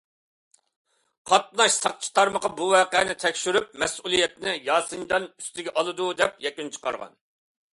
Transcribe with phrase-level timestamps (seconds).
[1.31, 7.15] قاتناش ساقچى تارمىقى بۇ ۋەقەنى تەكشۈرۈپ، مەسئۇلىيەتنى ياسىنجان ئۈستىگە ئالىدۇ، دەپ يەكۈن چىقارغان.